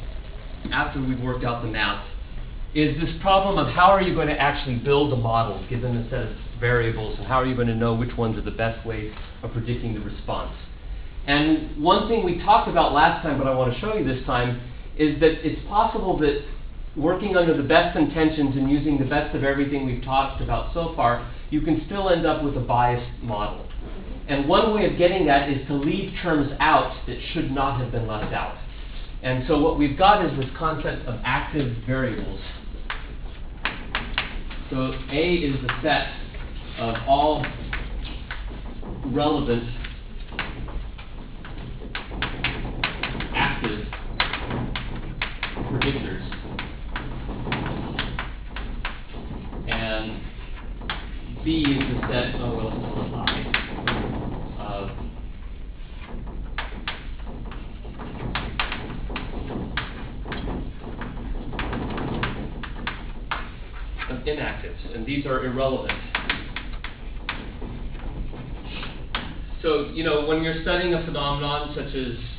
[0.71, 2.05] after we've worked out the math,
[2.75, 6.09] is this problem of how are you going to actually build a model given a
[6.09, 8.85] set of variables, and how are you going to know which ones are the best
[8.85, 10.55] way of predicting the response?
[11.27, 14.23] And one thing we talked about last time, but I want to show you this
[14.25, 14.61] time,
[14.97, 16.45] is that it's possible that
[16.95, 20.93] working under the best intentions and using the best of everything we've talked about so
[20.95, 23.67] far, you can still end up with a biased model.
[24.27, 27.91] And one way of getting that is to leave terms out that should not have
[27.91, 28.57] been left out.
[29.21, 32.39] And so what we've got is this concept of active variables.
[34.69, 36.07] So A is the set
[36.79, 37.45] of all
[39.05, 39.63] relevant
[43.35, 43.85] active
[45.75, 46.23] predictors.
[49.67, 50.21] And
[51.43, 52.41] B is the set, it
[53.13, 53.31] I,
[54.67, 54.89] of
[64.09, 65.99] of inactives, and these are irrelevant.
[69.61, 72.34] So, you know, when you're studying a phenomenon such as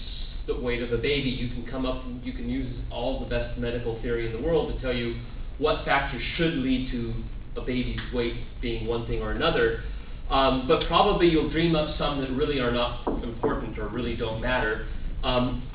[0.47, 3.59] the weight of a baby, you can come up, you can use all the best
[3.59, 5.17] medical theory in the world to tell you
[5.59, 7.15] what factors should lead to
[7.61, 9.83] a baby's weight being one thing or another.
[10.31, 14.41] Um, but probably you'll dream up some that really are not important or really don't
[14.41, 14.87] matter.
[15.23, 15.69] Um,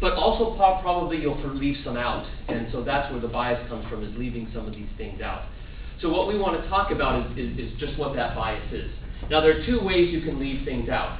[0.00, 4.04] but also probably you'll leave some out, and so that's where the bias comes from,
[4.04, 5.44] is leaving some of these things out.
[6.02, 8.90] So what we want to talk about is, is, is just what that bias is.
[9.30, 11.18] Now there are two ways you can leave things out.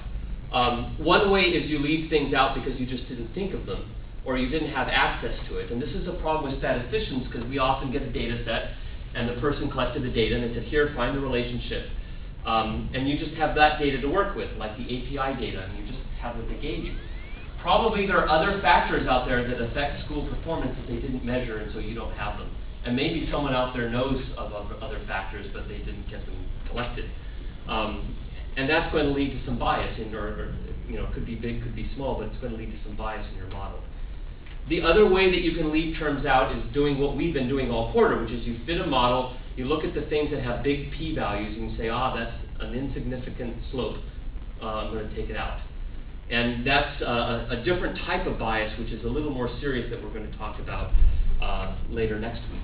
[0.55, 3.91] Um, one way is you leave things out because you just didn't think of them,
[4.25, 5.73] or you didn't have access to it.
[5.73, 8.71] And this is a problem with statisticians because we often get a data set,
[9.17, 11.91] and the person collected the data and they said, here, find the relationship.
[12.47, 15.79] Um, and you just have that data to work with, like the API data, and
[15.79, 16.95] you just have what they gave you.
[17.61, 21.59] Probably there are other factors out there that affect school performance that they didn't measure,
[21.59, 22.51] and so you don't have them.
[22.85, 26.37] And maybe someone out there knows of other- factors, but they didn't get them
[26.69, 27.11] collected.
[27.69, 28.17] Um,
[28.57, 30.55] and that's going to lead to some bias in, or, or,
[30.89, 32.97] you know, could be big, could be small, but it's going to lead to some
[32.97, 33.81] bias in your model.
[34.69, 37.71] The other way that you can leave terms out is doing what we've been doing
[37.71, 40.63] all quarter, which is you fit a model, you look at the things that have
[40.63, 43.97] big p values, and you say, ah, that's an insignificant slope,
[44.63, 45.61] uh, I'm going to take it out.
[46.31, 49.91] And that's uh, a, a different type of bias, which is a little more serious
[49.91, 50.93] that we're going to talk about
[51.43, 52.63] uh, later next week.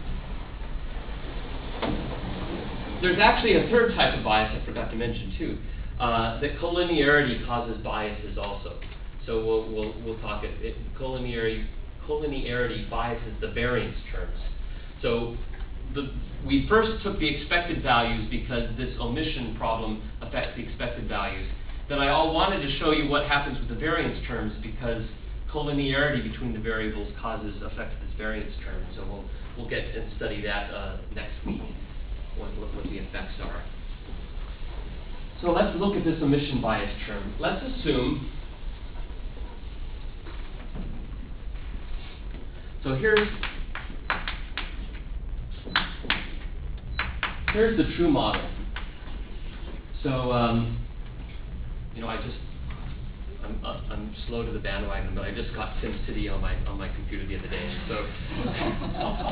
[3.02, 5.58] There's actually a third type of bias I forgot to mention too.
[6.00, 8.80] Uh, that collinearity causes biases also.
[9.26, 11.66] So we'll, we'll, we'll talk it, it collinearity,
[12.08, 14.38] collinearity biases the variance terms.
[15.02, 15.36] So
[15.94, 16.14] the,
[16.46, 21.46] we first took the expected values because this omission problem affects the expected values.
[21.90, 25.04] Then I all wanted to show you what happens with the variance terms because
[25.52, 28.86] collinearity between the variables causes affects this variance term.
[28.96, 29.24] So we'll,
[29.58, 31.60] we'll get and study that uh, next week,
[32.38, 33.62] what, what, what the effects are.
[35.40, 37.34] So let's look at this omission bias term.
[37.40, 38.30] Let's assume,
[42.84, 43.26] so here's,
[47.54, 48.46] here's the true model.
[50.02, 50.78] So, um,
[51.94, 52.36] you know, I just,
[53.42, 56.88] I'm, I'm slow to the bandwagon, but I just got SimCity on my, on my
[56.88, 58.06] computer the other day, so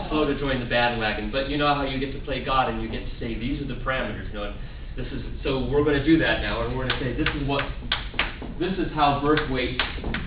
[0.09, 1.31] slow to join the bandwagon.
[1.31, 3.61] But you know how you get to play God and you get to say, these
[3.61, 4.55] are the parameters, you know,
[4.99, 7.63] this is, so we're gonna do that now, and we're gonna say, this is what,
[8.59, 9.81] this is how birth weights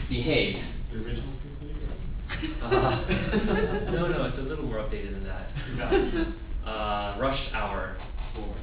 [0.07, 0.63] behave.
[0.93, 2.63] The original SimCity?
[2.63, 2.69] Uh,
[3.91, 5.49] no, no, it's a little more updated than that.
[5.69, 6.27] You got it.
[6.65, 7.97] Uh, rush hour,
[8.33, 8.55] Four.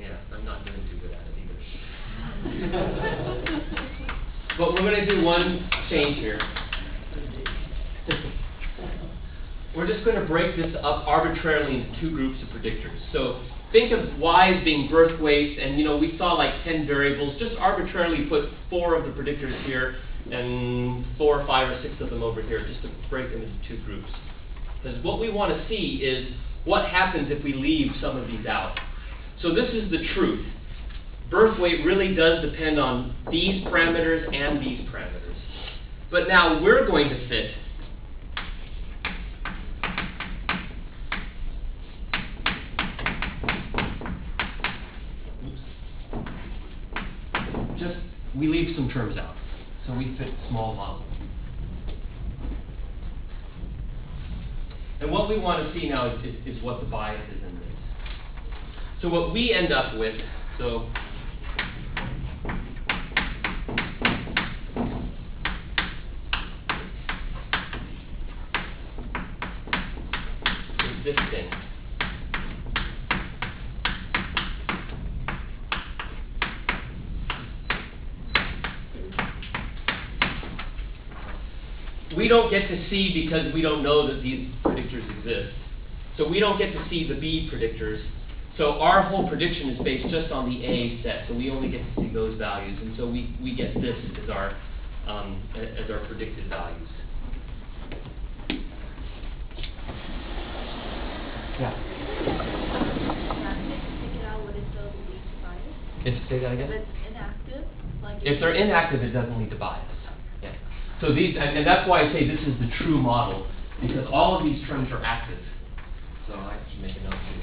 [0.00, 1.34] yeah, I'm not doing too good at it
[3.38, 3.60] either.
[4.58, 6.38] But we're gonna do one change here.
[9.74, 12.98] We're just gonna break this up arbitrarily into two groups of predictors.
[13.12, 13.42] So
[13.72, 17.38] think of y as being birth weight, and you know, we saw like ten variables,
[17.38, 19.96] just arbitrarily put four of the predictors here
[20.30, 23.68] and four or five or six of them over here, just to break them into
[23.68, 24.10] two groups.
[24.82, 28.78] Because what we wanna see is what happens if we leave some of these out.
[29.40, 30.46] So this is the truth.
[31.30, 35.34] Birth weight really does depend on these parameters and these parameters.
[36.10, 37.52] But now we're going to fit
[45.44, 45.58] Oops.
[47.78, 47.96] Just,
[48.42, 49.36] we leave some terms out,
[49.86, 51.04] so we fit small model.
[55.00, 57.54] And what we want to see now is, is, is what the bias is in
[57.60, 57.68] this.
[59.00, 60.20] So what we end up with,
[60.58, 60.88] so
[70.80, 71.48] is this thing.
[82.22, 85.52] We don't get to see because we don't know that these predictors exist.
[86.16, 88.00] So we don't get to see the B predictors.
[88.56, 91.24] So our whole prediction is based just on the A set.
[91.26, 94.30] So we only get to see those values, and so we, we get this as
[94.30, 94.56] our
[95.08, 96.88] um, as our predicted values.
[101.58, 101.74] Yeah.
[103.34, 105.60] Inactive, take it out, what is the least bias?
[106.06, 106.70] If say that If again.
[106.70, 107.64] it's inactive,
[108.00, 108.18] like.
[108.22, 109.91] If they're inactive, it doesn't lead to bias.
[111.02, 113.48] So these, and, and that's why I say this is the true model,
[113.80, 115.40] because all of these terms are active.
[116.28, 117.42] So I should make a note too.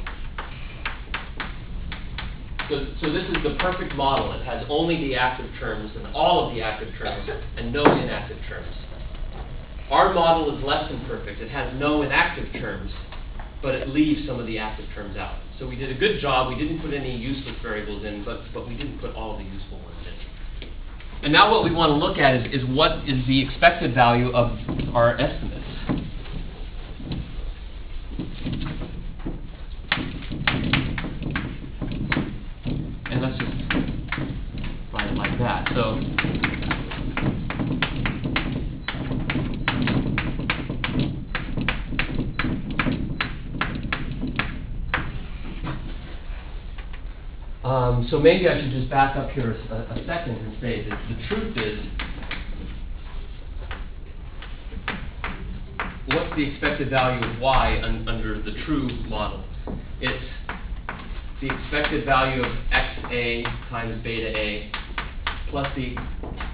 [2.70, 4.32] So, so this is the perfect model.
[4.32, 8.38] It has only the active terms and all of the active terms and no inactive
[8.48, 8.74] terms.
[9.92, 11.42] Our model is less than perfect.
[11.42, 12.92] It has no inactive terms,
[13.62, 15.40] but it leaves some of the active terms out.
[15.60, 16.48] So we did a good job.
[16.48, 19.80] We didn't put any useless variables in, but, but we didn't put all the useful
[19.80, 20.19] ones in.
[21.22, 24.32] And now what we want to look at is, is what is the expected value
[24.32, 24.58] of
[24.94, 25.66] our estimates.
[33.12, 33.52] And let's just
[34.94, 35.70] write it like that.
[35.76, 36.00] So
[47.64, 51.28] Um, so maybe I should just back up here a second and say that the
[51.28, 51.80] truth is,
[56.08, 59.44] what's the expected value of y un- under the true model?
[60.00, 60.24] It's
[61.42, 64.72] the expected value of xa times beta a
[65.50, 65.96] plus the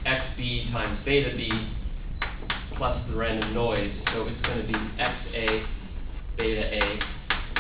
[0.06, 1.72] xb times beta b
[2.78, 3.94] plus the random noise.
[4.12, 5.68] So it's going to be xa
[6.36, 7.00] beta a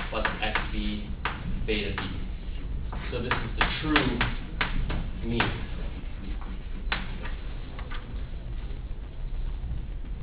[0.09, 1.09] plus xb
[1.67, 2.14] beta b.
[3.11, 4.19] So this is the true
[5.23, 5.41] mean.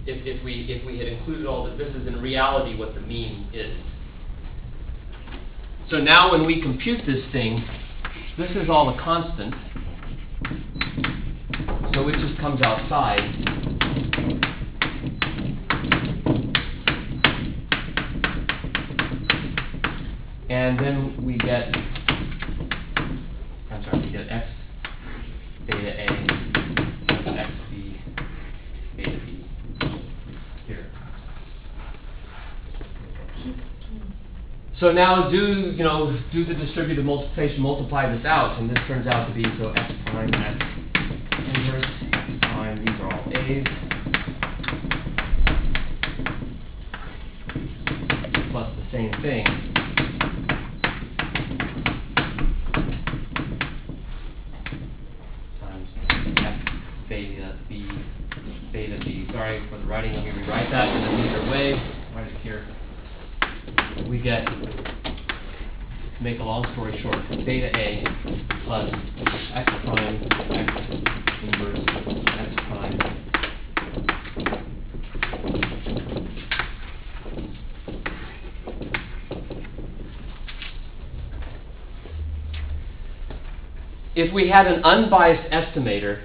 [0.05, 3.01] If, if we, if we had included all that, this is in reality what the
[3.01, 3.76] mean is.
[5.91, 7.64] So now when we compute this thing,
[8.37, 9.55] this is all a constant.
[11.95, 13.20] So it just comes outside.
[20.51, 21.72] And then we get
[23.70, 24.47] I'm sorry, we get x
[25.66, 26.07] beta a
[27.22, 28.01] plus x b
[28.97, 29.47] beta b
[30.66, 30.87] here.
[34.83, 39.07] So now do, you know, do the distributive multiplication, multiply this out, and this turns
[39.07, 40.59] out to be, so x prime x
[41.39, 43.64] inverse, x prime, these are all a's.
[48.51, 49.47] Plus the same thing.
[55.61, 55.89] times
[56.39, 56.59] x
[57.09, 57.89] beta b
[58.72, 59.28] beta b.
[59.30, 61.72] Sorry for the writing, let me rewrite that in an easier way.
[62.16, 62.66] Write it here.
[64.09, 68.05] We get, to make a long story short, beta a
[68.64, 68.90] plus
[69.55, 70.72] x prime x
[71.43, 71.78] inverse
[72.26, 72.99] x prime.
[84.14, 86.22] If we had an unbiased estimator,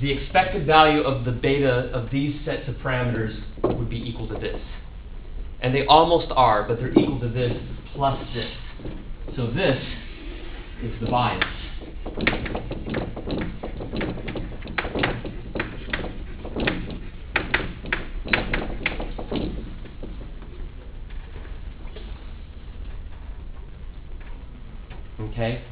[0.00, 4.34] the expected value of the beta of these sets of parameters would be equal to
[4.34, 4.60] this.
[5.60, 7.52] And they almost are, but they're equal to this
[7.94, 8.50] plus this.
[9.36, 9.82] So this
[10.82, 11.44] is the bias.
[25.20, 25.62] Okay?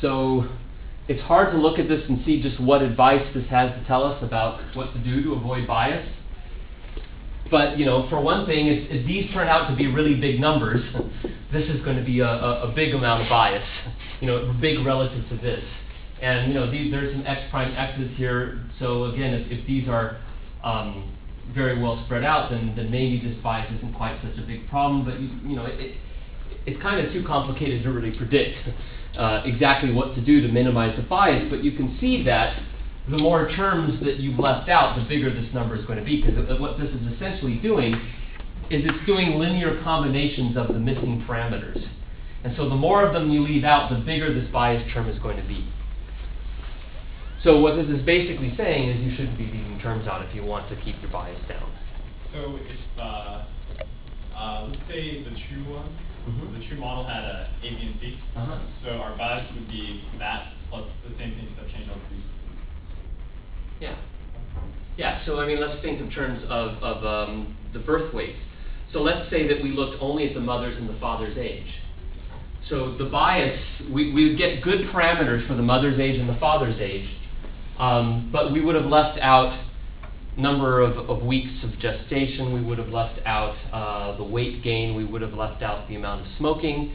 [0.00, 0.48] So
[1.08, 4.04] it's hard to look at this and see just what advice this has to tell
[4.04, 6.06] us about what to do to avoid bias.
[7.54, 10.40] But you know, for one thing, if, if these turn out to be really big
[10.40, 10.82] numbers,
[11.52, 13.62] this is going to be a, a, a big amount of bias.
[14.20, 15.62] You know, big relative to this.
[16.20, 18.60] And you know, the, there's some x prime x's here.
[18.80, 20.20] So again, if, if these are
[20.64, 21.16] um,
[21.54, 25.04] very well spread out, then, then maybe this bias isn't quite such a big problem.
[25.04, 25.94] But you, you know, it,
[26.66, 28.56] it's kind of too complicated to really predict
[29.16, 31.46] uh, exactly what to do to minimize the bias.
[31.48, 32.58] But you can see that
[33.10, 36.22] the more terms that you've left out, the bigger this number is going to be.
[36.22, 37.94] Because what this is essentially doing
[38.70, 41.84] is it's doing linear combinations of the missing parameters.
[42.44, 45.18] And so the more of them you leave out, the bigger this bias term is
[45.18, 45.68] going to be.
[47.42, 50.42] So what this is basically saying is you shouldn't be leaving terms out if you
[50.44, 51.70] want to keep your bias down.
[52.32, 53.44] So if, uh,
[54.34, 55.88] uh, let's say the true one,
[56.24, 56.58] Mhm.
[56.58, 58.16] the true model had a A, B, and C.
[58.34, 58.56] Uh-huh.
[58.82, 62.24] So our bias would be that plus the same thing except change the C's.
[63.84, 63.96] Yeah.
[64.96, 68.38] Yeah, so I mean, let's think in terms of, of um, the birth weights.
[68.92, 71.66] So let's say that we looked only at the mother's and the father's age.
[72.68, 73.60] So the bias,
[73.92, 77.08] we, we would get good parameters for the mother's age and the father's age,
[77.78, 79.60] um, but we would have left out
[80.36, 84.94] number of, of weeks of gestation, we would have left out uh, the weight gain,
[84.96, 86.92] we would have left out the amount of smoking.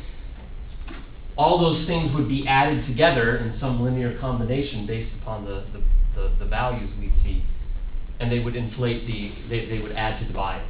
[1.37, 5.81] All those things would be added together in some linear combination based upon the, the,
[6.19, 7.43] the, the values we see,
[8.19, 10.67] and they would inflate the, they, they would add to the bias.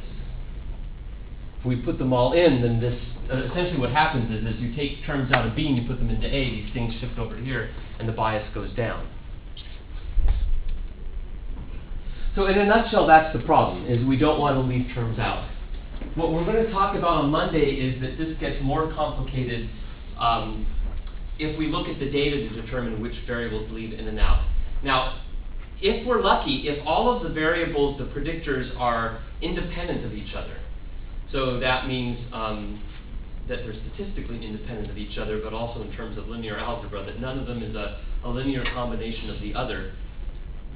[1.58, 2.98] If we put them all in, then this,
[3.30, 5.98] uh, essentially what happens is, is you take terms out of B and you put
[5.98, 9.08] them into A, these things shift over to here, and the bias goes down.
[12.34, 15.50] So in a nutshell, that's the problem, is we don't want to leave terms out.
[16.14, 19.68] What we're going to talk about on Monday is that this gets more complicated
[20.18, 20.66] um,
[21.38, 24.46] if we look at the data to determine which variables leave in and out.
[24.82, 25.20] Now,
[25.82, 30.56] if we're lucky, if all of the variables, the predictors, are independent of each other,
[31.32, 32.82] so that means um,
[33.48, 37.20] that they're statistically independent of each other, but also in terms of linear algebra, that
[37.20, 39.92] none of them is a, a linear combination of the other,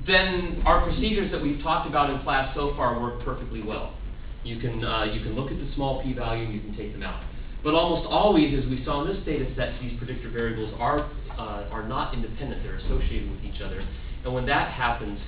[0.07, 3.95] then our procedures that we've talked about in class so far work perfectly well.
[4.43, 7.03] You can, uh, you can look at the small p-value and you can take them
[7.03, 7.25] out.
[7.63, 11.69] But almost always, as we saw in this data set, these predictor variables are, uh,
[11.71, 13.87] are not independent, they're associated with each other.
[14.25, 15.19] And when that happens,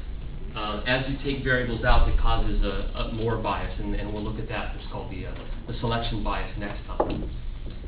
[0.57, 4.25] uh, as you take variables out, it causes a, a more bias, and, and we'll
[4.25, 4.75] look at that.
[4.77, 5.35] It's called the, uh,
[5.69, 7.31] the selection bias next time.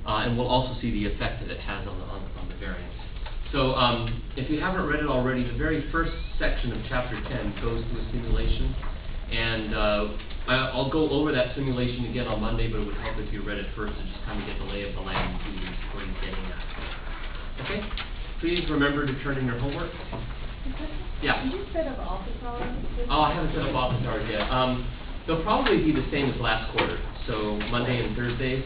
[0.06, 2.56] Uh, and we'll also see the effect that it has on the, on on the
[2.56, 2.94] variance.
[3.52, 7.60] So um, if you haven't read it already, the very first section of chapter 10
[7.62, 8.74] goes to a simulation.
[9.32, 10.08] And uh,
[10.48, 13.58] I'll go over that simulation again on Monday, but it would help if you read
[13.58, 16.04] it first to just kind of get the lay of the land and see what
[16.04, 17.64] he's getting at.
[17.64, 17.80] Okay?
[18.40, 19.92] Please remember to turn in your homework.
[21.22, 21.42] Yeah.
[21.44, 22.76] Did you set up office hours?
[23.10, 24.50] Oh, I haven't set up office hours yet.
[24.50, 24.86] Um,
[25.26, 28.64] they'll probably be the same as last quarter, so Monday and Thursdays.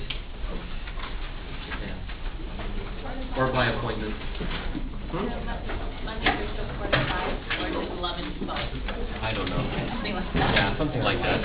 [1.81, 3.39] Yeah.
[3.39, 4.15] Or by appointment.
[5.13, 5.29] Hmm?
[9.23, 9.63] I don't know.
[9.89, 10.55] Something like that.
[10.55, 11.41] Yeah, something like that.